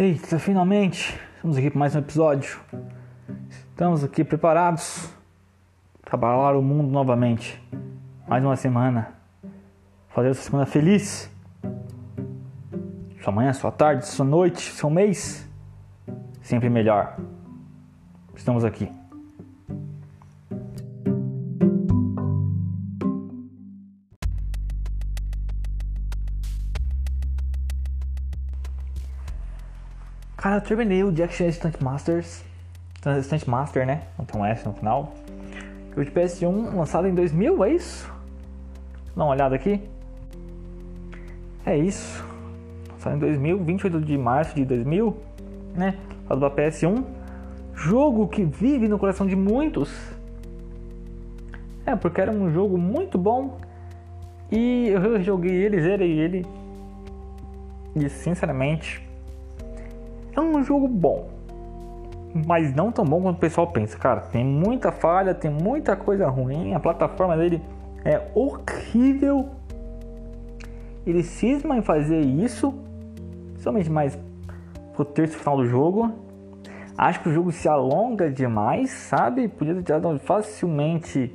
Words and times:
Eita, 0.00 0.38
finalmente 0.38 1.18
estamos 1.34 1.56
aqui 1.56 1.70
para 1.70 1.78
mais 1.80 1.96
um 1.96 1.98
episódio. 1.98 2.60
Estamos 3.50 4.04
aqui 4.04 4.22
preparados 4.22 5.12
para 6.02 6.14
abalar 6.14 6.56
o 6.56 6.62
mundo 6.62 6.88
novamente. 6.88 7.60
Mais 8.28 8.44
uma 8.44 8.54
semana. 8.54 9.12
Fazer 10.10 10.28
essa 10.28 10.42
semana 10.42 10.66
feliz. 10.66 11.28
Sua 13.24 13.32
manhã, 13.32 13.52
sua 13.52 13.72
tarde, 13.72 14.06
sua 14.06 14.24
noite, 14.24 14.70
seu 14.70 14.88
mês. 14.88 15.50
Sempre 16.42 16.70
melhor. 16.70 17.18
Estamos 18.36 18.64
aqui. 18.64 18.97
Cara, 30.38 30.58
eu 30.58 30.60
terminei 30.60 31.02
o 31.02 31.10
Jack 31.10 31.34
Chan 31.34 31.50
Stunt 31.50 31.80
Masters. 31.80 32.44
Stunt 33.24 33.44
Master, 33.48 33.84
né? 33.84 34.02
Não 34.16 34.24
tem 34.24 34.40
um 34.40 34.44
S 34.44 34.64
no 34.64 34.72
final. 34.72 35.12
O 35.96 36.04
de 36.04 36.12
PS1 36.12 36.76
lançado 36.76 37.08
em 37.08 37.14
2000, 37.14 37.64
é 37.64 37.72
isso? 37.72 38.08
Dá 39.16 39.24
uma 39.24 39.32
olhada 39.32 39.56
aqui. 39.56 39.82
É 41.66 41.76
isso. 41.76 42.24
Lançado 42.92 43.16
em 43.16 43.18
2000, 43.18 43.64
28 43.64 44.00
de 44.00 44.16
março 44.16 44.54
de 44.54 44.64
2000, 44.64 45.16
né? 45.74 45.98
Lançado 46.30 46.52
pra 46.52 46.66
PS1. 46.66 47.04
Jogo 47.74 48.28
que 48.28 48.44
vive 48.44 48.86
no 48.86 48.96
coração 48.96 49.26
de 49.26 49.34
muitos. 49.34 49.92
É, 51.84 51.96
porque 51.96 52.20
era 52.20 52.30
um 52.30 52.48
jogo 52.52 52.78
muito 52.78 53.18
bom. 53.18 53.58
E 54.52 54.86
eu 54.86 55.20
joguei 55.20 55.50
ele, 55.50 55.82
zerei 55.82 56.16
ele. 56.16 56.46
E 57.96 58.08
sinceramente, 58.08 59.07
é 60.42 60.58
um 60.58 60.64
jogo 60.64 60.86
bom, 60.86 61.28
mas 62.46 62.74
não 62.74 62.92
tão 62.92 63.04
bom 63.04 63.22
quanto 63.22 63.36
o 63.36 63.40
pessoal 63.40 63.66
pensa, 63.66 63.96
cara. 63.98 64.20
Tem 64.20 64.44
muita 64.44 64.92
falha, 64.92 65.34
tem 65.34 65.50
muita 65.50 65.96
coisa 65.96 66.28
ruim. 66.28 66.74
A 66.74 66.80
plataforma 66.80 67.36
dele 67.36 67.60
é 68.04 68.20
horrível. 68.34 69.48
Ele 71.06 71.22
cisma 71.22 71.76
em 71.76 71.82
fazer 71.82 72.20
isso, 72.20 72.74
somente 73.58 73.90
mais 73.90 74.18
pro 74.94 75.04
terço 75.04 75.38
final 75.38 75.56
do 75.56 75.66
jogo. 75.66 76.12
Acho 76.96 77.20
que 77.20 77.28
o 77.28 77.32
jogo 77.32 77.52
se 77.52 77.68
alonga 77.68 78.30
demais, 78.30 78.90
sabe? 78.90 79.48
Podia 79.48 79.74
ter 79.74 80.00
dado 80.00 80.18
facilmente, 80.18 81.32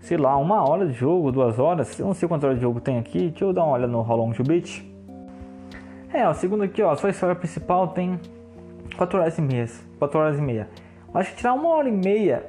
sei 0.00 0.18
lá, 0.18 0.36
uma 0.36 0.68
hora 0.68 0.86
de 0.86 0.92
jogo, 0.92 1.32
duas 1.32 1.58
horas. 1.58 1.98
Eu 1.98 2.06
não 2.06 2.14
sei 2.14 2.28
quantas 2.28 2.44
horas 2.44 2.58
de 2.58 2.62
jogo 2.62 2.80
tem 2.80 2.98
aqui. 2.98 3.30
Deixa 3.30 3.44
eu 3.46 3.52
dar 3.52 3.64
uma 3.64 3.72
olhada 3.72 3.90
no 3.90 4.00
How 4.00 4.16
Long 4.16 4.32
Beat. 4.46 4.87
É, 6.12 6.26
o 6.26 6.34
segundo 6.34 6.64
aqui, 6.64 6.82
ó, 6.82 6.94
sua 6.96 7.10
história 7.10 7.34
principal 7.34 7.88
tem 7.88 8.18
4 8.96 9.18
horas 9.18 9.38
e 9.38 9.42
meia. 9.42 9.66
4 9.98 10.18
horas 10.18 10.38
e 10.38 10.42
meia. 10.42 10.68
Acho 11.12 11.30
que 11.30 11.36
tirar 11.36 11.54
uma 11.54 11.68
hora 11.68 11.88
e 11.88 11.92
meia 11.92 12.44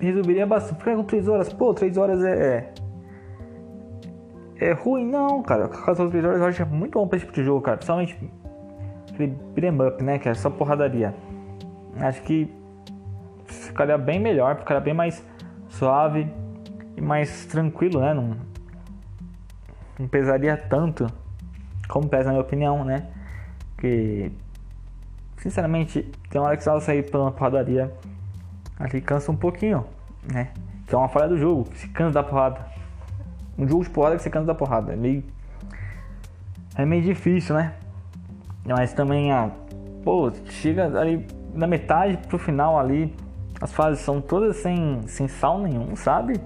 resolveria 0.00 0.46
bastante. 0.46 0.78
Porque 0.78 0.94
com 0.94 1.04
3 1.04 1.28
horas, 1.28 1.52
pô, 1.52 1.74
3 1.74 1.96
horas 1.96 2.24
é, 2.24 2.56
é. 2.56 2.74
É 4.58 4.72
ruim, 4.72 5.06
não, 5.06 5.42
cara. 5.42 5.68
4 5.68 6.10
3 6.10 6.24
horas 6.24 6.40
eu 6.40 6.46
acho 6.46 6.66
muito 6.66 6.98
bom 6.98 7.06
pra 7.06 7.16
esse 7.16 7.26
tipo 7.26 7.36
de 7.36 7.44
jogo, 7.44 7.60
cara. 7.60 7.76
Principalmente 7.76 8.18
aquele 9.12 9.36
beat'em 9.54 9.86
up, 9.86 10.02
né? 10.02 10.18
Que 10.18 10.28
é 10.30 10.34
só 10.34 10.48
porradaria. 10.48 11.14
Acho 12.00 12.22
que 12.22 12.50
ficaria 13.46 13.98
bem 13.98 14.18
melhor, 14.18 14.56
ficaria 14.56 14.80
bem 14.80 14.94
mais 14.94 15.24
suave 15.68 16.26
e 16.96 17.00
mais 17.00 17.46
tranquilo, 17.46 18.00
né? 18.00 18.14
Não, 18.14 18.36
não 19.98 20.08
pesaria 20.08 20.56
tanto 20.56 21.06
como 21.88 22.08
pesa 22.08 22.24
na 22.24 22.32
minha 22.32 22.42
opinião, 22.42 22.84
né? 22.84 23.06
Que 23.78 24.32
sinceramente 25.38 26.02
tem 26.30 26.40
hora 26.40 26.56
que 26.56 26.62
você 26.64 26.70
vai 26.70 26.80
sair 26.80 27.10
pela 27.10 27.30
porradaria 27.30 27.92
ali 28.78 29.00
cansa 29.00 29.32
um 29.32 29.36
pouquinho, 29.36 29.84
né? 30.30 30.48
Que 30.86 30.94
é 30.94 30.98
uma 30.98 31.08
falha 31.08 31.28
do 31.28 31.38
jogo, 31.38 31.64
que 31.64 31.78
se 31.78 31.88
cansa 31.88 32.14
da 32.14 32.22
porrada. 32.22 32.60
Um 33.58 33.66
jogo 33.66 33.84
de 33.84 33.90
porrada 33.90 34.16
que 34.16 34.22
você 34.22 34.30
cansa 34.30 34.46
da 34.46 34.54
porrada. 34.54 34.92
É 34.92 34.96
meio. 34.96 35.24
É 36.76 36.84
meio 36.84 37.02
difícil, 37.02 37.54
né? 37.54 37.74
Mas 38.64 38.92
também 38.92 39.32
a. 39.32 39.50
Pô, 40.04 40.30
chega 40.44 40.98
ali 40.98 41.26
na 41.54 41.66
metade 41.66 42.18
pro 42.28 42.38
final 42.38 42.78
ali. 42.78 43.14
As 43.60 43.72
fases 43.72 44.04
são 44.04 44.20
todas 44.20 44.56
sem, 44.56 45.00
sem 45.06 45.26
sal 45.26 45.58
nenhum, 45.60 45.96
sabe? 45.96 46.38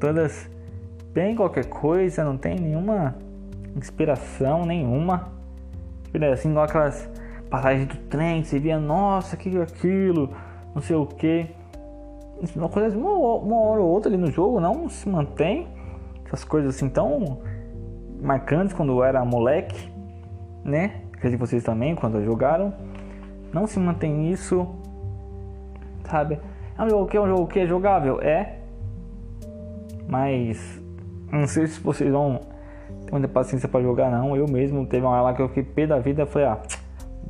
Todas 0.00 0.48
bem 1.12 1.36
qualquer 1.36 1.66
coisa, 1.66 2.24
não 2.24 2.38
tem 2.38 2.58
nenhuma 2.58 3.14
inspiração 3.76 4.64
nenhuma. 4.64 5.32
Assim, 6.32 6.50
igual 6.50 6.64
aquelas 6.64 7.08
passagens 7.48 7.86
do 7.86 7.96
trem, 8.08 8.42
que 8.42 8.48
você 8.48 8.58
via, 8.58 8.78
nossa, 8.78 9.36
que 9.36 9.56
aquilo, 9.60 10.30
não 10.74 10.82
sei 10.82 10.96
o 10.96 11.06
que. 11.06 11.46
Uma 12.56 12.68
coisa, 12.68 12.96
uma, 12.96 13.10
uma 13.10 13.60
hora 13.60 13.80
ou 13.80 13.88
outra 13.88 14.10
ali 14.10 14.18
no 14.18 14.30
jogo 14.30 14.60
não 14.60 14.88
se 14.88 15.08
mantém. 15.08 15.68
Essas 16.26 16.44
coisas 16.44 16.74
assim 16.74 16.88
tão 16.88 17.40
marcantes 18.20 18.74
quando 18.74 18.92
eu 18.92 19.04
era 19.04 19.24
moleque, 19.24 19.92
né? 20.64 21.02
Acredito 21.12 21.40
que 21.40 21.46
vocês 21.46 21.62
também, 21.62 21.94
quando 21.94 22.22
jogaram. 22.24 22.72
Não 23.52 23.66
se 23.66 23.78
mantém 23.78 24.30
isso, 24.30 24.66
sabe? 26.04 26.38
É 26.76 26.82
um 26.82 26.88
jogo 26.88 27.06
que 27.06 27.16
é 27.16 27.20
um 27.20 27.28
jogo 27.28 27.46
que 27.46 27.60
é 27.60 27.66
jogável, 27.66 28.20
é. 28.20 28.58
Mas 30.08 30.80
não 31.30 31.46
sei 31.46 31.66
se 31.66 31.80
vocês 31.80 32.10
vão 32.10 32.40
muita 33.12 33.28
paciência 33.28 33.68
para 33.68 33.82
jogar 33.82 34.10
não. 34.10 34.34
Eu 34.34 34.46
mesmo 34.48 34.86
teve 34.86 35.04
uma 35.04 35.20
lá 35.20 35.34
que 35.34 35.42
eu 35.42 35.48
fiquei 35.48 35.62
pé 35.62 35.86
da 35.86 35.98
vida, 35.98 36.24
falei, 36.24 36.48
ah, 36.48 36.58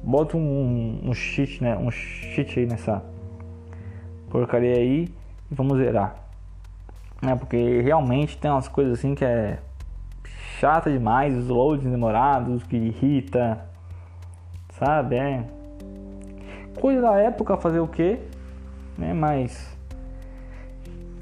bota 0.03 0.37
um, 0.37 1.01
um 1.05 1.13
cheat, 1.13 1.63
né? 1.63 1.77
Um 1.77 1.91
cheat 1.91 2.59
aí 2.61 2.67
nessa 2.67 3.03
porcaria 4.31 4.77
aí 4.77 5.09
e 5.51 5.55
vamos 5.55 5.79
zerar. 5.79 6.15
É, 7.27 7.35
porque 7.35 7.81
realmente 7.83 8.39
tem 8.39 8.51
umas 8.51 8.69
coisas 8.69 8.99
assim 8.99 9.15
que 9.15 9.25
é 9.25 9.59
chata 10.59 10.91
demais, 10.91 11.37
os 11.37 11.49
loads 11.49 11.85
demorados, 11.85 12.63
que 12.65 12.77
irrita, 12.77 13.65
sabe? 14.79 15.17
É 15.17 15.45
coisa 16.81 17.03
da 17.03 17.17
época 17.17 17.57
fazer 17.57 17.81
o 17.81 17.87
que, 17.87 18.19
né? 18.97 19.13
Mas 19.13 19.77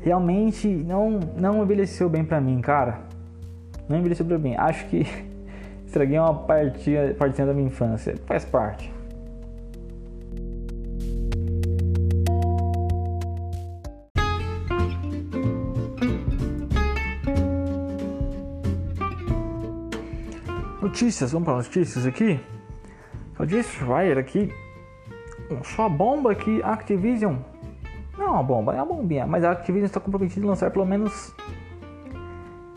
realmente 0.02 0.68
não 0.68 1.18
não 1.36 1.62
envelheceu 1.62 2.08
bem 2.08 2.24
pra 2.24 2.40
mim, 2.40 2.60
cara 2.60 3.09
não 3.90 3.98
envelheceu 3.98 4.24
pra 4.24 4.38
mim. 4.38 4.54
Acho 4.56 4.86
que 4.86 5.04
estraguei 5.84 6.18
uma 6.18 6.32
partinha, 6.32 7.12
partinha 7.14 7.48
da 7.48 7.52
minha 7.52 7.66
infância. 7.66 8.14
Faz 8.24 8.44
parte. 8.44 8.90
Notícias, 20.80 21.32
vamos 21.32 21.46
para 21.46 21.56
notícias 21.56 22.06
aqui. 22.06 22.40
O 23.38 23.46
Jason 23.46 23.70
Schreier 23.70 24.18
aqui, 24.18 24.52
só 25.62 25.88
bomba 25.88 26.34
que 26.34 26.62
Activision, 26.62 27.36
não 28.18 28.26
é 28.26 28.30
uma 28.30 28.42
bomba, 28.42 28.74
é 28.74 28.76
uma 28.76 28.86
bombinha, 28.86 29.26
mas 29.26 29.42
a 29.44 29.52
Activision 29.52 29.86
está 29.86 29.98
comprometida 29.98 30.44
a 30.44 30.50
lançar 30.50 30.70
pelo 30.70 30.84
menos 30.84 31.34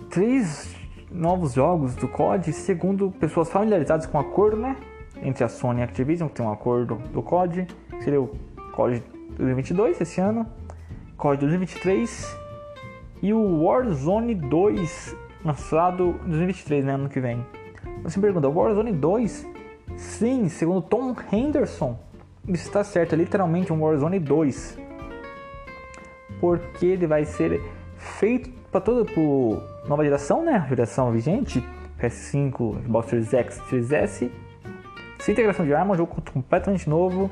três 0.09 0.72
novos 1.13 1.53
jogos 1.53 1.95
do 1.95 2.07
COD, 2.07 2.51
segundo 2.51 3.11
pessoas 3.11 3.49
familiarizadas 3.49 4.05
com 4.07 4.17
o 4.17 4.21
acordo, 4.21 4.57
né? 4.57 4.75
Entre 5.21 5.43
a 5.43 5.47
Sony 5.47 5.79
e 5.79 5.81
a 5.81 5.85
Activision, 5.85 6.27
que 6.27 6.35
tem 6.35 6.45
um 6.45 6.51
acordo 6.51 6.95
do 7.13 7.21
COD, 7.21 7.67
seria 8.01 8.19
o 8.19 8.35
COD 8.73 9.03
2022 9.37 10.01
esse 10.01 10.19
ano, 10.19 10.45
COD 11.15 11.39
2023 11.41 12.37
e 13.21 13.33
o 13.33 13.63
Warzone 13.63 14.35
2 14.35 15.15
lançado 15.45 16.19
em 16.25 16.29
2023, 16.29 16.85
né? 16.85 16.93
Ano 16.93 17.09
que 17.09 17.19
vem. 17.19 17.45
Você 18.03 18.19
pergunta, 18.19 18.49
o 18.49 18.53
Warzone 18.53 18.91
2? 18.91 19.47
Sim, 19.95 20.49
segundo 20.49 20.81
Tom 20.81 21.15
Henderson, 21.31 21.97
isso 22.47 22.67
está 22.67 22.83
certo, 22.83 23.13
é 23.13 23.17
literalmente 23.17 23.71
um 23.71 23.81
Warzone 23.81 24.19
2. 24.19 24.79
Porque 26.39 26.85
ele 26.87 27.07
vai 27.07 27.23
ser 27.23 27.61
feito 27.95 28.62
para 28.73 28.81
toda 28.81 29.05
por 29.05 29.61
nova 29.87 30.03
geração, 30.03 30.43
né? 30.43 30.65
Geração 30.67 31.11
vigente, 31.11 31.63
PS5, 32.01 32.83
Xbox 32.83 33.07
Series 33.07 33.31
X, 33.31 33.61
Series 33.69 33.91
S. 33.91 34.31
Sem 35.19 35.33
integração 35.33 35.63
de 35.63 35.75
arma, 35.75 35.93
um 35.93 35.97
jogo 35.97 36.19
completamente 36.33 36.89
novo, 36.89 37.29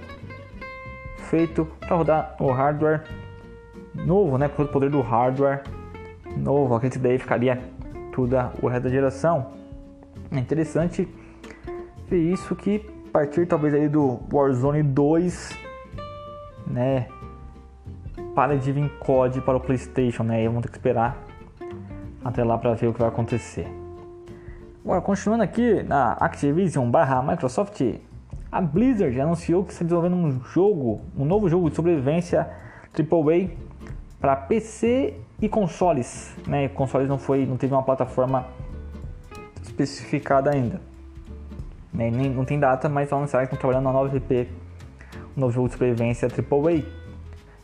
feito 1.29 1.67
para 1.79 1.95
rodar 1.95 2.35
o 2.39 2.51
hardware 2.51 3.03
novo, 3.95 4.37
né? 4.37 4.47
Com 4.49 4.61
o 4.61 4.67
poder 4.67 4.91
do 4.91 5.01
hardware 5.01 5.63
novo, 6.37 6.75
aquele 6.75 6.95
daí 6.99 7.17
ficaria 7.17 7.59
tudo 8.11 8.35
o 8.61 8.67
resto 8.67 8.83
da 8.83 8.89
geração. 8.89 9.47
É 10.31 10.37
interessante 10.37 11.07
ver 12.07 12.19
isso 12.19 12.55
que 12.55 12.85
a 13.07 13.11
partir 13.11 13.47
talvez 13.47 13.73
aí 13.73 13.89
do 13.89 14.19
Warzone 14.31 14.83
2, 14.83 15.57
né? 16.67 17.07
Para 18.35 18.55
de 18.55 18.71
vir 18.71 18.87
COD 18.99 19.41
para 19.41 19.57
o 19.57 19.59
PlayStation, 19.59 20.21
né? 20.21 20.43
E 20.43 20.47
vamos 20.47 20.61
ter 20.61 20.69
que 20.69 20.77
esperar 20.77 21.30
até 22.23 22.43
lá 22.43 22.57
para 22.57 22.73
ver 22.73 22.87
o 22.87 22.93
que 22.93 22.99
vai 22.99 23.09
acontecer. 23.09 23.67
Agora, 24.83 25.01
continuando 25.01 25.43
aqui 25.43 25.83
na 25.83 26.13
Activision 26.13 26.89
barra 26.89 27.21
Microsoft, 27.21 27.81
a 28.51 28.59
Blizzard 28.59 29.19
anunciou 29.21 29.63
que 29.63 29.71
está 29.71 29.83
desenvolvendo 29.85 30.15
um 30.15 30.43
jogo, 30.43 31.01
um 31.17 31.23
novo 31.23 31.47
jogo 31.47 31.69
de 31.69 31.75
sobrevivência 31.75 32.49
AAA 32.93 33.51
para 34.19 34.35
PC 34.35 35.15
e 35.41 35.47
consoles. 35.47 36.35
Né? 36.47 36.67
Consoles 36.69 37.07
não 37.07 37.17
foi, 37.17 37.45
não 37.45 37.57
teve 37.57 37.73
uma 37.73 37.83
plataforma 37.83 38.45
especificada 39.63 40.51
ainda. 40.51 40.81
Né? 41.93 42.11
Nem, 42.11 42.29
não 42.29 42.43
tem 42.43 42.59
data, 42.59 42.89
mas 42.89 43.09
vão 43.09 43.19
anunciar 43.19 43.47
que 43.47 43.53
estão 43.53 43.59
trabalhando 43.59 43.85
na 43.85 43.93
nova 43.93 44.15
IP, 44.15 44.49
um 45.35 45.39
novo 45.39 45.53
jogo 45.53 45.67
de 45.67 45.73
sobrevivência 45.73 46.27
AAA. 46.27 46.83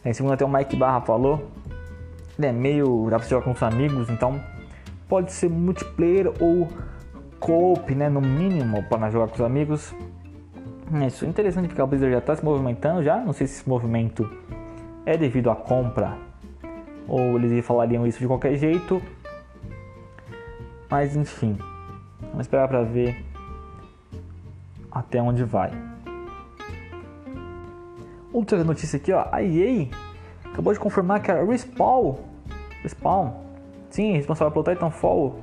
Né? 0.06 0.14
Segundo 0.14 0.34
até 0.34 0.46
o 0.46 0.50
Mike 0.50 0.76
Barra 0.76 1.02
falou, 1.02 1.52
é 2.46 2.52
meio 2.52 3.08
dá 3.10 3.20
pra 3.20 3.28
jogar 3.28 3.44
com 3.44 3.52
os 3.52 3.64
amigos, 3.64 4.10
então 4.10 4.42
pode 5.08 5.32
ser 5.32 5.50
multiplayer 5.50 6.32
ou 6.40 6.68
co-op, 7.40 7.94
né, 7.96 8.10
no 8.10 8.22
mínimo, 8.22 8.84
para 8.84 9.10
jogar 9.10 9.28
com 9.28 9.36
os 9.36 9.42
amigos. 9.42 9.96
É 11.02 11.08
isso 11.08 11.26
é 11.26 11.28
interessante 11.28 11.68
porque 11.68 11.82
a 11.82 11.86
Blizzard 11.86 12.12
já 12.12 12.20
está 12.20 12.36
se 12.36 12.46
movimentando 12.46 13.04
já, 13.04 13.18
não 13.18 13.34
sei 13.34 13.48
se 13.48 13.60
esse 13.60 13.70
movimento 13.70 14.30
é 15.06 15.18
devido 15.18 15.50
à 15.50 15.56
compra 15.56 16.18
ou 17.08 17.38
eles 17.38 17.66
falariam 17.66 18.06
isso 18.06 18.20
de 18.20 18.28
qualquer 18.28 18.56
jeito. 18.56 19.02
Mas 20.90 21.16
enfim, 21.16 21.58
vamos 22.22 22.42
esperar 22.42 22.68
para 22.68 22.84
ver 22.84 23.26
até 24.92 25.22
onde 25.22 25.44
vai. 25.44 25.72
Outra 28.32 28.64
notícia 28.64 28.98
aqui, 28.98 29.12
ó, 29.12 29.26
a 29.32 29.42
EA 29.42 29.88
acabou 30.58 30.74
de 30.74 30.80
confirmar 30.80 31.22
que 31.22 31.30
a 31.30 31.44
Respawn, 31.44 32.16
Respawn, 32.82 33.32
sim, 33.92 34.14
responsável 34.14 34.52
pelo 34.52 34.66
Titanfall, 34.66 35.36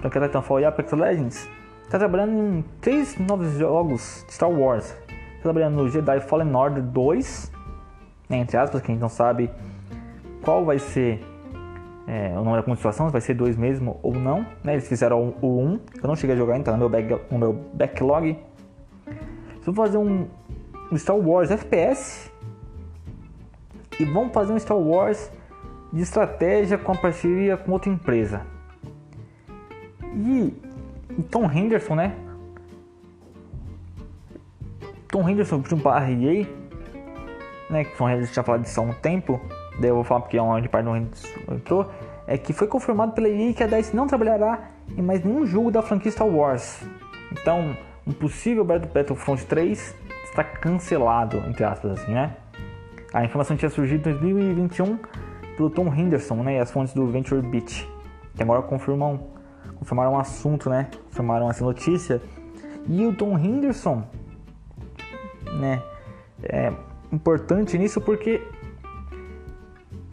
para 0.00 0.24
é 0.24 0.28
Titanfall 0.28 0.60
e 0.60 0.64
Apex 0.64 0.92
Legends, 0.92 1.48
está 1.82 1.98
trabalhando 1.98 2.32
em 2.32 2.64
três 2.80 3.18
novos 3.18 3.58
jogos 3.58 4.24
de 4.28 4.34
Star 4.34 4.48
Wars. 4.48 4.96
Está 5.08 5.42
trabalhando 5.42 5.74
no 5.74 5.88
Jedi 5.88 6.20
Fallen 6.20 6.54
Order 6.54 6.84
2, 6.84 7.50
né, 8.28 8.38
entre 8.38 8.56
aspas, 8.56 8.80
quem 8.80 8.96
não 8.96 9.08
sabe 9.08 9.50
qual 10.40 10.64
vai 10.64 10.78
ser 10.78 11.20
é, 12.06 12.32
o 12.38 12.44
nome 12.44 12.58
da 12.58 12.62
continuação, 12.62 13.06
se 13.06 13.12
vai 13.12 13.20
ser 13.20 13.34
2 13.34 13.56
mesmo 13.56 13.98
ou 14.04 14.14
não. 14.14 14.46
Né? 14.62 14.74
Eles 14.74 14.86
fizeram 14.86 15.34
o 15.42 15.46
1, 15.46 15.66
um, 15.66 15.80
eu 16.00 16.06
não 16.06 16.14
cheguei 16.14 16.36
a 16.36 16.38
jogar, 16.38 16.56
então 16.56 16.72
no 16.74 16.78
meu, 16.78 16.88
back, 16.88 17.20
no 17.28 17.38
meu 17.38 17.52
backlog. 17.74 18.38
Eles 19.08 19.76
fazer 19.76 19.98
um 19.98 20.28
Star 20.96 21.16
Wars 21.16 21.50
FPS 21.50 22.32
e 24.02 24.04
vão 24.04 24.28
fazer 24.30 24.52
um 24.52 24.58
Star 24.58 24.76
Wars 24.76 25.30
de 25.92 26.02
estratégia 26.02 26.76
com 26.76 26.92
a 26.92 26.96
parceria 26.96 27.56
com 27.56 27.70
outra 27.70 27.90
empresa. 27.90 28.42
E 30.14 30.52
Tom 31.30 31.50
Henderson, 31.50 31.94
né? 31.94 32.16
Tom 35.08 35.28
Henderson 35.28 35.60
de 35.60 35.74
um 35.74 35.78
para 35.78 36.10
EA, 36.10 36.46
né? 37.70 37.84
Que 37.84 37.96
Tom 37.96 38.08
Henderson 38.08 38.32
tinha 38.32 38.42
falado 38.42 38.62
disso 38.62 38.80
há 38.80 38.82
um 38.82 38.92
tempo. 38.92 39.40
Daí 39.78 39.90
eu 39.90 39.94
vou 39.94 40.04
falar 40.04 40.22
porque 40.22 40.36
é 40.36 40.42
onde 40.42 40.68
parte 40.68 40.86
do 40.86 40.96
Henderson 40.96 41.28
entrou. 41.50 41.90
É 42.26 42.36
que 42.36 42.52
foi 42.52 42.66
confirmado 42.66 43.12
pela 43.12 43.28
EA 43.28 43.52
que 43.52 43.62
a 43.62 43.66
DICE 43.66 43.94
não 43.94 44.06
trabalhará 44.06 44.70
em 44.96 45.02
mais 45.02 45.22
nenhum 45.22 45.46
jogo 45.46 45.70
da 45.70 45.82
franquia 45.82 46.10
Star 46.10 46.26
Wars. 46.26 46.82
Então, 47.30 47.76
um 48.06 48.12
possível 48.12 48.64
Battlefront 48.64 49.44
3 49.46 49.94
está 50.24 50.42
cancelado, 50.42 51.38
entre 51.48 51.64
aspas, 51.64 51.92
assim, 51.92 52.12
né? 52.12 52.36
A 53.12 53.24
informação 53.24 53.56
tinha 53.56 53.70
surgido 53.70 54.08
em 54.08 54.12
2021 54.12 54.98
pelo 55.56 55.68
Tom 55.68 55.92
Henderson, 55.92 56.36
né? 56.36 56.56
E 56.56 56.58
as 56.58 56.70
fontes 56.70 56.94
do 56.94 57.06
Venture 57.06 57.42
Beat, 57.42 57.86
que 58.34 58.42
agora 58.42 58.62
confirmam, 58.62 59.20
confirmaram 59.78 60.12
o 60.12 60.14
um 60.14 60.18
assunto, 60.18 60.70
né? 60.70 60.88
Confirmaram 61.08 61.50
essa 61.50 61.62
notícia. 61.62 62.22
E 62.88 63.04
o 63.04 63.14
Tom 63.14 63.38
Henderson, 63.38 64.02
né? 65.58 65.82
É 66.42 66.72
importante 67.12 67.76
nisso 67.76 68.00
porque 68.00 68.40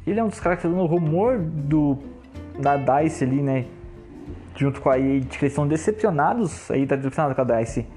ele 0.05 0.19
é 0.19 0.23
um 0.23 0.27
dos 0.27 0.39
caras 0.39 0.59
que 0.59 0.67
está 0.67 0.77
dando 0.77 0.87
rumor 0.87 1.39
do, 1.39 1.97
da 2.59 2.75
DICE 2.75 3.23
ali, 3.23 3.41
né? 3.41 3.65
Junto 4.57 4.81
com 4.81 4.89
a 4.89 4.99
EA, 4.99 5.21
que 5.21 5.45
eles 5.45 5.53
são 5.53 5.65
decepcionados, 5.65 6.69
aí 6.69 6.85
tá 6.85 6.97
decepcionado 6.97 7.33
com 7.33 7.41
a 7.41 7.45
DICE, 7.45 7.87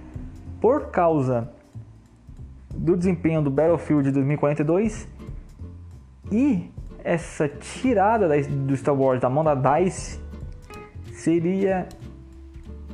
por 0.60 0.90
causa 0.90 1.50
do 2.74 2.96
desempenho 2.96 3.42
do 3.42 3.50
Battlefield 3.50 4.10
2042 4.10 5.08
e 6.30 6.70
essa 7.04 7.48
tirada 7.48 8.28
do 8.42 8.76
Star 8.76 8.94
Wars 8.94 9.20
da 9.20 9.28
mão 9.28 9.44
da 9.44 9.54
DICE 9.54 10.20
seria 11.12 11.88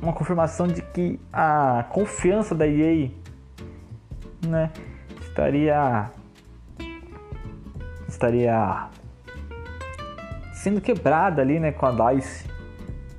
uma 0.01 0.13
confirmação 0.13 0.67
de 0.67 0.81
que 0.81 1.19
a 1.31 1.85
confiança 1.89 2.55
da 2.55 2.67
EA 2.67 3.09
né, 4.45 4.71
estaria 5.21 6.11
estaria 8.07 8.87
sendo 10.53 10.81
quebrada 10.81 11.41
ali 11.41 11.59
né, 11.59 11.71
com 11.71 11.85
a 11.85 11.91
DICE. 11.91 12.45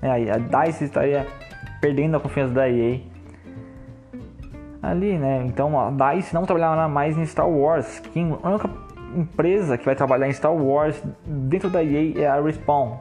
É, 0.03 0.31
a 0.31 0.39
DICE 0.39 0.85
estaria 0.85 1.27
perdendo 1.81 2.17
a 2.17 2.21
confiança 2.21 2.53
da 2.53 2.69
EA 2.69 3.01
ali, 4.83 5.19
né? 5.19 5.45
Então 5.47 5.79
a 5.79 5.91
DICE 5.91 6.35
não 6.35 6.45
trabalhará 6.45 6.89
mais 6.89 7.17
em 7.17 7.27
Star 7.27 7.49
Wars. 7.49 7.99
Que 7.99 8.21
a 8.43 8.49
única 8.49 8.71
empresa 9.15 9.77
que 9.77 9.85
vai 9.85 9.95
trabalhar 9.95 10.29
em 10.29 10.33
Star 10.33 10.55
Wars 10.55 11.03
dentro 11.27 11.69
da 11.69 11.83
EA 11.83 12.21
é 12.21 12.27
a 12.27 12.41
Respawn. 12.41 12.99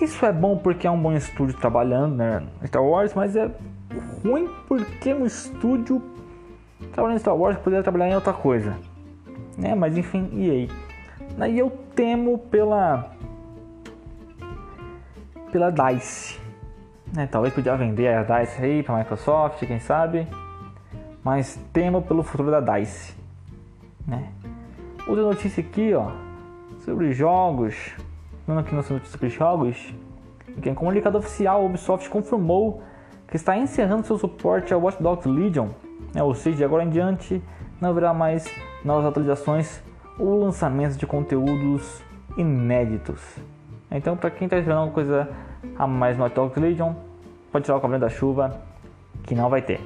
Isso 0.00 0.24
é 0.24 0.32
bom 0.32 0.56
porque 0.56 0.86
é 0.86 0.90
um 0.90 1.00
bom 1.00 1.12
estúdio 1.12 1.56
trabalhando 1.56 2.14
né, 2.14 2.42
Star 2.66 2.84
Wars, 2.84 3.14
mas 3.14 3.34
é 3.34 3.50
ruim 4.24 4.48
porque 4.68 5.12
um 5.12 5.26
estúdio 5.26 6.00
trabalhando 6.92 7.16
em 7.16 7.20
Star 7.20 7.36
Wars 7.36 7.58
poderia 7.58 7.82
trabalhar 7.82 8.08
em 8.08 8.14
outra 8.14 8.32
coisa. 8.32 8.76
Né? 9.56 9.74
Mas 9.74 9.96
enfim, 9.96 10.30
EA. 10.34 10.68
Daí 11.36 11.58
eu 11.58 11.70
temo 11.94 12.38
pela 12.38 13.10
pela 15.50 15.70
DICE 15.70 16.47
né, 17.14 17.26
talvez 17.26 17.54
podia 17.54 17.76
vender 17.76 18.08
a 18.08 18.22
DICE 18.22 18.62
aí 18.62 18.82
para 18.82 18.94
a 18.94 18.98
Microsoft, 18.98 19.64
quem 19.66 19.78
sabe. 19.78 20.26
Mas 21.22 21.58
temo 21.72 22.02
pelo 22.02 22.22
futuro 22.22 22.50
da 22.50 22.60
DICE. 22.60 23.14
Né? 24.06 24.28
Outra 25.06 25.24
notícia 25.24 25.62
aqui, 25.62 25.94
ó, 25.94 26.10
sobre 26.84 27.12
jogos. 27.12 27.74
Falando 28.46 28.64
aqui 28.64 28.74
nossa 28.74 28.94
notícia 28.94 29.12
sobre 29.12 29.28
jogos. 29.28 29.94
Que 30.62 30.70
em 30.70 30.74
comunicado 30.74 31.18
oficial, 31.18 31.62
a 31.62 31.64
Ubisoft 31.64 32.08
confirmou 32.08 32.82
que 33.28 33.36
está 33.36 33.56
encerrando 33.56 34.06
seu 34.06 34.18
suporte 34.18 34.72
ao 34.72 34.80
Watch 34.80 35.02
Dogs 35.02 35.28
Legion. 35.28 35.68
Né? 36.14 36.22
Ou 36.22 36.34
seja, 36.34 36.56
de 36.56 36.64
agora 36.64 36.84
em 36.84 36.90
diante 36.90 37.42
não 37.80 37.90
haverá 37.90 38.12
mais 38.14 38.50
novas 38.84 39.06
atualizações 39.06 39.82
ou 40.18 40.40
lançamentos 40.40 40.96
de 40.96 41.06
conteúdos 41.06 42.02
inéditos. 42.36 43.20
Então, 43.90 44.16
para 44.16 44.30
quem 44.30 44.44
está 44.44 44.58
esperando 44.58 44.80
alguma 44.80 44.94
coisa 44.94 45.28
a 45.76 45.86
mais 45.86 46.18
no 46.18 46.28
Talk 46.28 46.58
Legion, 46.60 46.92
pode 47.50 47.64
tirar 47.64 47.78
o 47.78 47.80
cabelo 47.80 48.00
da 48.00 48.10
chuva, 48.10 48.60
que 49.24 49.34
não 49.34 49.48
vai 49.48 49.62
ter. 49.62 49.80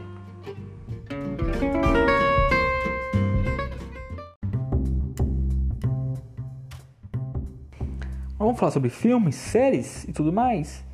Vamos 8.36 8.58
falar 8.58 8.72
sobre 8.72 8.90
filmes, 8.90 9.36
séries 9.36 10.02
e 10.04 10.12
tudo 10.12 10.32
mais. 10.32 10.84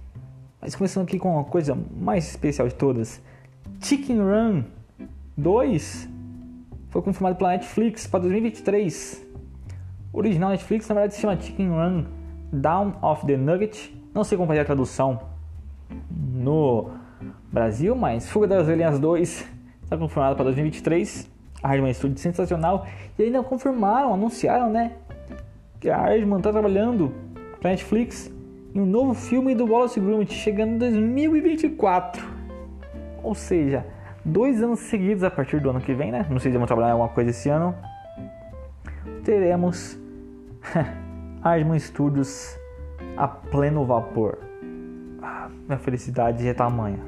Mas 0.60 0.76
começando 0.76 1.04
aqui 1.04 1.18
com 1.18 1.40
a 1.40 1.44
coisa 1.44 1.74
mais 1.98 2.28
especial 2.28 2.68
de 2.68 2.74
todas: 2.74 3.22
Chicken 3.80 4.18
Run 4.18 4.64
2 5.34 6.10
foi 6.90 7.00
confirmado 7.00 7.36
pela 7.36 7.52
Netflix 7.52 8.06
para 8.06 8.20
2023. 8.20 9.26
O 10.12 10.18
original 10.18 10.50
Netflix 10.50 10.86
na 10.88 10.94
verdade 10.94 11.14
se 11.14 11.22
chama 11.22 11.40
Chicken 11.40 11.70
Run 11.70 12.17
Down 12.52 12.94
of 13.02 13.26
the 13.26 13.36
Nugget 13.36 13.98
não 14.18 14.24
sei 14.24 14.36
como 14.36 14.48
fazer 14.48 14.60
a 14.60 14.64
tradução 14.64 15.20
no 16.10 16.90
Brasil, 17.52 17.94
mas 17.94 18.28
Fuga 18.28 18.48
das 18.48 18.66
Galinhas 18.66 18.98
2 18.98 19.48
está 19.84 19.96
confirmado 19.96 20.34
para 20.34 20.46
2023. 20.46 21.30
A 21.62 21.68
Hardman 21.68 21.94
Studio 21.94 22.18
sensacional. 22.18 22.86
E 23.18 23.22
ainda 23.22 23.42
confirmaram, 23.42 24.12
anunciaram, 24.12 24.70
né? 24.70 24.92
Que 25.78 25.88
a 25.88 25.96
Hardman 25.96 26.38
está 26.38 26.50
trabalhando 26.50 27.12
para 27.60 27.70
Netflix 27.70 28.28
em 28.74 28.80
um 28.80 28.86
novo 28.86 29.14
filme 29.14 29.54
do 29.54 29.66
Wallace 29.66 30.00
Gromit 30.00 30.34
chegando 30.34 30.72
em 30.72 30.78
2024. 30.78 32.24
Ou 33.22 33.36
seja, 33.36 33.86
dois 34.24 34.62
anos 34.62 34.80
seguidos 34.80 35.22
a 35.22 35.30
partir 35.30 35.60
do 35.60 35.70
ano 35.70 35.80
que 35.80 35.94
vem, 35.94 36.10
né? 36.10 36.26
Não 36.28 36.40
sei 36.40 36.50
se 36.50 36.58
vão 36.58 36.66
trabalhar 36.66 36.88
em 36.88 36.92
alguma 36.92 37.08
coisa 37.10 37.30
esse 37.30 37.48
ano. 37.48 37.72
Teremos 39.22 39.96
Hardman 41.42 41.78
Studios 41.78 42.58
a 43.16 43.28
pleno 43.28 43.84
vapor. 43.84 44.38
Ah, 45.22 45.48
minha 45.66 45.78
felicidade 45.78 46.46
é 46.46 46.54
tamanha. 46.54 46.98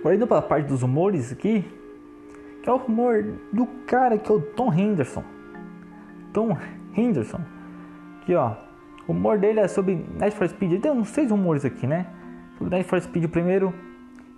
Agora 0.00 0.14
indo 0.14 0.26
pra 0.26 0.40
parte 0.40 0.66
dos 0.66 0.82
rumores 0.82 1.30
aqui, 1.30 1.62
que 2.62 2.68
é 2.68 2.72
o 2.72 2.78
rumor 2.78 3.22
do 3.52 3.66
cara 3.86 4.16
que 4.16 4.30
é 4.30 4.34
o 4.34 4.40
Tom 4.40 4.72
Henderson. 4.72 5.22
Tom 6.32 6.56
Henderson. 6.96 7.40
Aqui 8.22 8.34
ó, 8.34 8.54
o 9.10 9.12
rumor 9.12 9.38
dele 9.38 9.58
é 9.58 9.66
sobre 9.66 9.96
Need 9.96 10.36
for 10.36 10.48
Speed. 10.48 10.80
Tem 10.80 10.92
uns 10.92 11.08
seis 11.08 11.30
rumores 11.32 11.64
aqui, 11.64 11.84
né? 11.84 12.06
Sobre 12.56 12.76
Need 12.76 12.88
for 12.88 13.00
Speed 13.00 13.24
o 13.24 13.28
primeiro, 13.28 13.74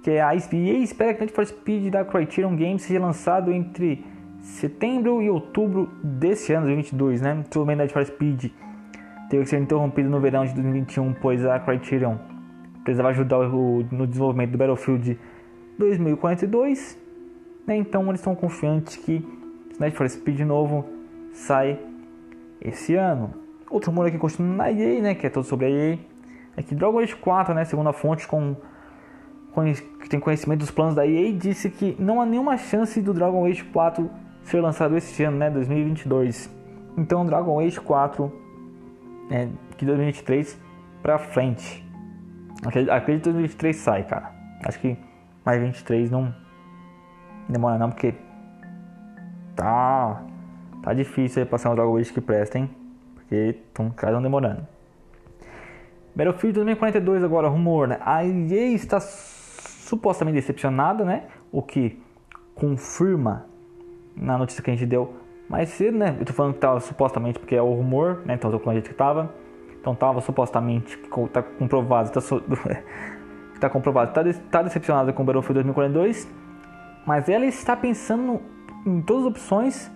que 0.02 0.12
é 0.12 0.22
a 0.22 0.34
EA 0.34 0.78
espera 0.78 1.12
que 1.12 1.20
Need 1.20 1.34
for 1.34 1.44
Speed 1.44 1.92
da 1.92 2.04
Criterion 2.06 2.56
Games 2.56 2.82
seja 2.82 2.98
lançado 2.98 3.52
entre 3.52 4.02
setembro 4.40 5.20
e 5.20 5.28
outubro 5.28 5.90
desse 6.02 6.54
ano, 6.54 6.66
2022, 6.66 7.20
né? 7.20 7.44
O 7.54 7.64
Need 7.66 7.92
for 7.92 8.04
Speed 8.06 8.50
teve 9.28 9.42
que 9.42 9.50
ser 9.50 9.58
interrompido 9.58 10.08
no 10.08 10.18
verão 10.20 10.46
de 10.46 10.54
2021, 10.54 11.12
pois 11.20 11.44
a 11.44 11.60
Criterion 11.60 12.16
precisava 12.82 13.10
ajudar 13.10 13.40
o, 13.40 13.84
no 13.92 14.06
desenvolvimento 14.06 14.52
do 14.52 14.58
Battlefield 14.58 15.18
2042. 15.78 16.98
Né? 17.66 17.76
Então 17.76 18.08
eles 18.08 18.20
estão 18.20 18.34
confiantes 18.34 18.96
que 18.96 19.22
Need 19.78 19.94
for 19.94 20.08
Speed 20.08 20.40
novo 20.40 20.86
sai 21.30 21.78
esse 22.60 22.94
ano. 22.94 23.41
Outro 23.72 23.90
rumor 23.90 24.06
aqui 24.06 24.18
continua 24.18 24.54
na 24.54 24.70
EA, 24.70 25.00
né? 25.00 25.14
Que 25.14 25.26
é 25.26 25.30
todo 25.30 25.44
sobre 25.44 25.64
a 25.64 25.70
EA. 25.70 25.98
É 26.54 26.62
que 26.62 26.74
Dragon 26.74 26.98
Age 26.98 27.16
4, 27.16 27.54
né? 27.54 27.64
Segundo 27.64 27.88
a 27.88 27.92
fonte 27.94 28.28
com, 28.28 28.54
com, 29.54 29.64
que 29.72 30.10
tem 30.10 30.20
conhecimento 30.20 30.60
dos 30.60 30.70
planos 30.70 30.94
da 30.94 31.06
EA, 31.06 31.32
disse 31.32 31.70
que 31.70 31.96
não 31.98 32.20
há 32.20 32.26
nenhuma 32.26 32.58
chance 32.58 33.00
do 33.00 33.14
Dragon 33.14 33.46
Age 33.46 33.64
4 33.64 34.10
ser 34.42 34.60
lançado 34.60 34.94
este 34.94 35.24
ano, 35.24 35.38
né? 35.38 35.48
2022. 35.48 36.54
Então 36.98 37.24
Dragon 37.24 37.60
Age 37.60 37.80
4 37.80 38.30
é, 39.30 39.48
de 39.78 39.86
2023 39.86 40.60
pra 41.02 41.18
frente. 41.18 41.82
Acredito 42.66 43.24
que 43.24 43.30
2023 43.30 43.76
sai, 43.76 44.02
cara. 44.04 44.32
Acho 44.62 44.78
que 44.80 44.98
mais 45.46 45.62
23 45.62 46.10
não 46.10 46.34
demora 47.48 47.78
não, 47.78 47.88
porque 47.88 48.14
tá 49.56 50.22
tá 50.82 50.92
difícil 50.92 51.42
aí 51.42 51.48
passar 51.48 51.70
um 51.70 51.74
Dragon 51.74 51.96
Age 51.96 52.12
que 52.12 52.20
presta, 52.20 52.58
hein? 52.58 52.81
Porque 53.32 53.56
estão 53.66 53.88
cada 53.88 54.18
um 54.18 54.22
demorando. 54.22 54.66
Battlefield 56.14 56.56
2042 56.56 57.24
agora, 57.24 57.48
rumor, 57.48 57.88
né? 57.88 57.98
A 58.02 58.22
EA 58.22 58.74
está 58.74 59.00
supostamente 59.00 60.34
decepcionada, 60.34 61.02
né? 61.02 61.28
O 61.50 61.62
que 61.62 61.98
confirma 62.54 63.46
na 64.14 64.36
notícia 64.36 64.62
que 64.62 64.70
a 64.70 64.74
gente 64.74 64.84
deu 64.84 65.14
mais 65.48 65.70
cedo, 65.70 65.96
né? 65.96 66.14
Eu 66.20 66.26
tô 66.26 66.34
falando 66.34 66.52
que 66.52 66.60
tava 66.60 66.78
supostamente 66.80 67.38
porque 67.38 67.56
é 67.56 67.62
o 67.62 67.72
rumor, 67.72 68.20
né? 68.26 68.34
Então 68.34 68.50
eu 68.50 68.58
tô 68.58 68.62
falando 68.62 68.76
a 68.76 68.80
gente 68.80 68.90
que 68.90 68.94
tava. 68.94 69.34
Então 69.80 69.94
tava 69.94 70.20
supostamente, 70.20 70.98
tá 71.32 71.42
comprovado, 71.42 72.10
tá, 72.10 72.20
tá 73.58 73.70
comprovado, 73.70 74.12
tá, 74.12 74.22
tá 74.50 74.62
decepcionada 74.62 75.10
com 75.10 75.22
o 75.22 75.24
Battlefield 75.24 75.54
2042, 75.54 76.30
mas 77.06 77.30
ela 77.30 77.46
está 77.46 77.74
pensando 77.74 78.42
em 78.86 79.00
todas 79.00 79.24
as 79.24 79.30
opções 79.30 79.90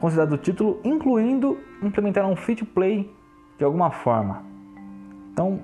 consideradas 0.00 0.38
do 0.38 0.42
título, 0.42 0.80
incluindo 0.84 1.58
implementar 1.82 2.26
um 2.26 2.36
free 2.36 2.56
to 2.56 2.66
play 2.66 3.10
de 3.58 3.64
alguma 3.64 3.90
forma. 3.90 4.42
Então, 5.32 5.60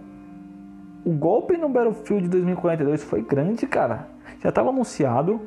o 1.04 1.12
golpe 1.12 1.56
no 1.56 1.68
Battlefield 1.68 2.28
2042 2.28 3.02
foi 3.04 3.22
grande, 3.22 3.66
cara. 3.66 4.08
Já 4.40 4.48
estava 4.48 4.70
anunciado, 4.70 5.40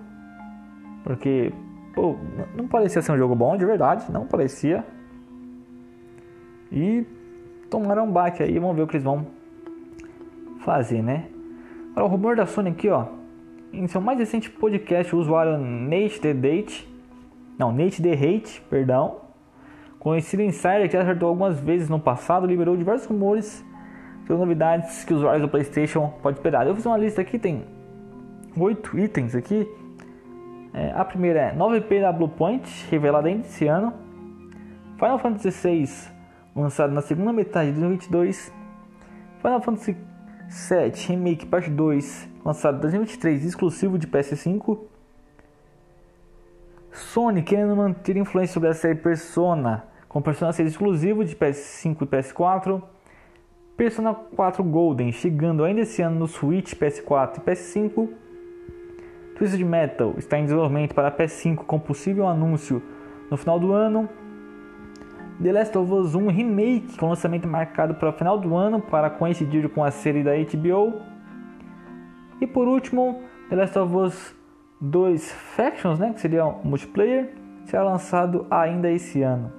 porque 1.03 1.51
pô, 1.93 2.15
não 2.55 2.67
parecia 2.67 3.01
ser 3.01 3.11
um 3.11 3.17
jogo 3.17 3.35
bom, 3.35 3.55
de 3.55 3.65
verdade, 3.65 4.11
não 4.11 4.25
parecia. 4.25 4.85
E 6.71 7.05
tomaram 7.69 8.05
um 8.05 8.11
bate 8.11 8.43
aí, 8.43 8.59
vamos 8.59 8.75
ver 8.75 8.83
o 8.83 8.87
que 8.87 8.95
eles 8.97 9.03
vão 9.03 9.27
fazer, 10.59 11.01
né? 11.01 11.29
Agora, 11.91 12.05
o 12.05 12.09
rumor 12.09 12.35
da 12.35 12.45
Sony 12.45 12.71
aqui, 12.71 12.89
ó. 12.89 13.05
Em 13.71 13.87
seu 13.87 14.01
mais 14.01 14.19
recente 14.19 14.49
podcast, 14.49 15.15
o 15.15 15.19
usuário 15.19 15.57
Nate 15.57 16.19
The 16.19 16.33
Date, 16.33 16.94
não, 17.57 17.71
Nate 17.71 18.01
The 18.01 18.13
Hate, 18.13 18.61
perdão, 18.69 19.21
conhecido 19.99 20.43
insider 20.43 20.89
que 20.89 20.97
acertou 20.97 21.29
algumas 21.29 21.59
vezes 21.59 21.89
no 21.89 21.99
passado, 21.99 22.45
liberou 22.45 22.75
diversos 22.75 23.07
rumores 23.07 23.63
sobre 24.27 24.37
novidades 24.37 25.03
que 25.03 25.13
os 25.13 25.19
usuários 25.19 25.41
do 25.41 25.49
PlayStation 25.49 26.13
podem 26.21 26.37
esperar. 26.37 26.67
Eu 26.67 26.75
fiz 26.75 26.85
uma 26.85 26.97
lista 26.97 27.21
aqui, 27.21 27.39
tem 27.39 27.63
oito 28.57 28.97
itens 28.97 29.35
aqui. 29.35 29.67
É, 30.73 30.91
a 30.91 31.05
primeira 31.05 31.39
é 31.39 31.53
nova 31.53 31.77
IP 31.77 32.01
da 32.01 32.11
Bluepoint, 32.11 32.67
revelada 32.89 33.27
ainda 33.27 33.45
esse 33.45 33.67
ano. 33.67 33.93
Final 34.97 35.19
Fantasy 35.19 35.49
VI 35.49 36.15
lançado 36.55 36.93
na 36.93 37.01
segunda 37.01 37.33
metade 37.33 37.71
de 37.73 37.79
2022. 37.79 38.53
Final 39.41 39.61
Fantasy 39.61 39.97
VII 40.47 41.07
Remake 41.07 41.45
Parte 41.45 41.69
2, 41.69 42.29
lançado 42.43 42.77
em 42.77 42.81
2023, 42.81 43.45
exclusivo 43.45 43.99
de 43.99 44.07
PS5. 44.07 44.79
Sony 46.95 47.43
querendo 47.43 47.75
manter 47.75 48.15
influência 48.17 48.53
sobre 48.53 48.69
a 48.69 48.73
série 48.73 48.95
Persona, 48.95 49.85
com 50.07 50.21
Persona 50.21 50.53
6 50.53 50.71
exclusivo 50.71 51.25
de 51.25 51.35
PS5 51.35 52.01
e 52.01 52.05
PS4. 52.05 52.81
Persona 53.75 54.13
4 54.13 54.63
Golden 54.63 55.11
chegando 55.11 55.63
ainda 55.63 55.81
esse 55.81 56.01
ano 56.01 56.17
no 56.17 56.27
Switch, 56.27 56.73
PS4 56.73 57.37
e 57.37 57.41
PS5. 57.41 58.09
Twisted 59.35 59.65
Metal 59.65 60.13
está 60.17 60.39
em 60.39 60.43
desenvolvimento 60.43 60.95
para 60.95 61.11
PS5 61.11 61.57
com 61.57 61.77
possível 61.77 62.25
anúncio 62.27 62.81
no 63.29 63.35
final 63.35 63.59
do 63.59 63.73
ano. 63.73 64.07
The 65.43 65.51
Last 65.51 65.77
of 65.77 65.91
Us 65.91 66.15
1 66.15 66.27
Remake, 66.27 66.97
com 66.97 67.09
lançamento 67.09 67.45
marcado 67.45 67.95
para 67.95 68.09
o 68.09 68.13
final 68.13 68.39
do 68.39 68.55
ano 68.55 68.81
para 68.81 69.09
coincidir 69.09 69.67
com 69.67 69.83
a 69.83 69.91
série 69.91 70.23
da 70.23 70.31
HBO. 70.31 71.01
E 72.39 72.47
por 72.47 72.69
último, 72.69 73.21
The 73.49 73.55
Last 73.57 73.77
of 73.77 73.95
Us 73.95 74.35
2 74.81 75.31
Factions, 75.31 75.99
né, 75.99 76.13
que 76.13 76.21
seria 76.21 76.45
um 76.45 76.63
multiplayer, 76.63 77.33
será 77.65 77.83
lançado 77.83 78.45
ainda 78.49 78.91
esse 78.91 79.21
ano. 79.21 79.51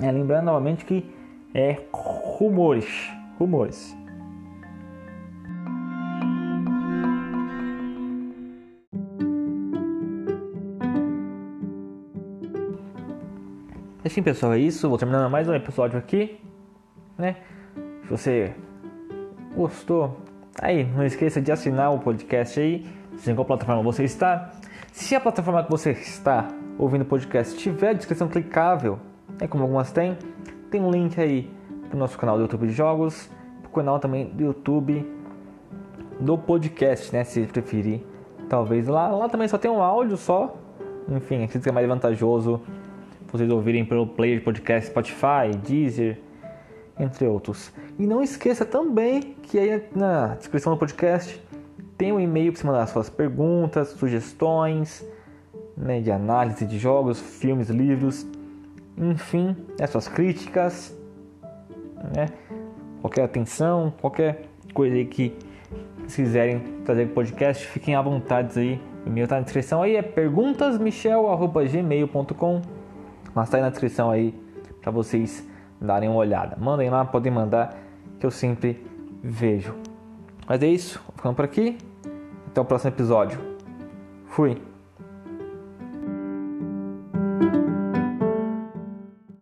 É, 0.00 0.10
lembrando 0.10 0.46
novamente 0.46 0.84
que 0.84 1.08
é 1.54 1.78
rumores, 1.92 3.10
rumores. 3.38 3.96
Assim, 14.04 14.22
pessoal, 14.22 14.52
é 14.52 14.58
isso. 14.58 14.88
Vou 14.88 14.96
terminando 14.96 15.28
mais 15.28 15.48
um 15.48 15.54
episódio 15.54 15.98
aqui, 15.98 16.38
né? 17.18 17.36
Se 18.02 18.08
você 18.08 18.54
gostou, 19.56 20.20
aí 20.60 20.84
não 20.84 21.04
esqueça 21.04 21.40
de 21.40 21.50
assinar 21.50 21.92
o 21.92 21.98
podcast 21.98 22.60
aí, 22.60 22.86
em 23.26 23.34
qual 23.34 23.44
plataforma 23.44 23.82
você 23.82 24.04
está. 24.04 24.50
Se 24.92 25.14
a 25.14 25.20
plataforma 25.20 25.64
que 25.64 25.70
você 25.70 25.90
está 25.92 26.48
ouvindo 26.78 27.02
o 27.02 27.04
podcast 27.04 27.56
tiver 27.56 27.94
descrição 27.94 28.28
clicável, 28.28 28.98
é 29.40 29.46
como 29.46 29.64
algumas 29.64 29.90
têm, 29.92 30.16
tem 30.70 30.80
um 30.80 30.90
link 30.90 31.20
aí 31.20 31.50
pro 31.88 31.98
nosso 31.98 32.18
canal 32.18 32.36
do 32.36 32.42
YouTube 32.42 32.66
de 32.66 32.72
jogos, 32.72 33.30
pro 33.62 33.70
canal 33.70 33.98
também 33.98 34.26
do 34.26 34.44
YouTube 34.44 35.06
do 36.20 36.38
podcast, 36.38 37.12
né? 37.12 37.24
Se 37.24 37.42
preferir, 37.46 38.02
talvez 38.48 38.86
lá, 38.86 39.08
lá 39.08 39.28
também 39.28 39.48
só 39.48 39.58
tem 39.58 39.70
um 39.70 39.82
áudio 39.82 40.16
só. 40.16 40.56
Enfim, 41.08 41.44
acredito 41.44 41.62
que 41.62 41.68
é 41.68 41.72
mais 41.72 41.86
vantajoso 41.86 42.62
vocês 43.30 43.50
ouvirem 43.50 43.84
pelo 43.84 44.06
player 44.06 44.38
de 44.38 44.44
podcast 44.44 44.90
Spotify, 44.90 45.50
Deezer, 45.66 46.20
entre 46.98 47.26
outros. 47.26 47.72
E 47.98 48.06
não 48.06 48.22
esqueça 48.22 48.64
também 48.64 49.36
que 49.42 49.58
aí 49.58 49.82
na 49.94 50.36
descrição 50.36 50.72
do 50.72 50.78
podcast 50.78 51.43
tem 52.04 52.12
um 52.12 52.20
e-mail 52.20 52.52
para 52.52 52.60
você 52.60 52.66
mandar 52.66 52.86
suas 52.86 53.08
perguntas, 53.08 53.88
sugestões 53.88 55.02
né, 55.74 56.02
de 56.02 56.12
análise 56.12 56.66
de 56.66 56.78
jogos, 56.78 57.18
filmes, 57.18 57.70
livros, 57.70 58.26
enfim, 58.98 59.56
né, 59.80 59.86
suas 59.86 60.06
críticas, 60.06 60.94
né, 62.14 62.28
qualquer 63.00 63.22
atenção, 63.22 63.90
qualquer 64.02 64.42
coisa 64.74 64.96
aí 64.96 65.06
que 65.06 65.34
vocês 66.00 66.28
quiserem 66.28 66.60
trazer 66.84 67.06
para 67.06 67.14
podcast, 67.14 67.66
fiquem 67.68 67.94
à 67.94 68.02
vontade 68.02 68.60
aí. 68.60 68.78
O 69.06 69.08
e-mail 69.08 69.24
está 69.24 69.36
na 69.36 69.42
descrição 69.42 69.80
aí, 69.80 69.96
é 69.96 70.02
perguntasmichel.gmail.com 70.02 72.60
mas 73.34 73.48
tá 73.48 73.56
aí 73.56 73.62
na 73.62 73.70
descrição 73.70 74.10
aí 74.10 74.34
para 74.82 74.90
vocês 74.90 75.42
darem 75.80 76.10
uma 76.10 76.18
olhada. 76.18 76.54
Mandem 76.60 76.90
lá, 76.90 77.02
podem 77.06 77.32
mandar 77.32 77.74
que 78.20 78.26
eu 78.26 78.30
sempre 78.30 78.84
vejo. 79.22 79.74
Mas 80.46 80.62
é 80.62 80.66
isso, 80.66 81.02
ficando 81.16 81.34
por 81.34 81.46
aqui. 81.46 81.78
Até 82.54 82.60
o 82.60 82.64
próximo 82.64 82.92
episódio. 82.92 83.36
Fui. 84.26 84.62